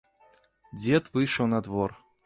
[0.79, 1.89] Дзед выйшаў на двор.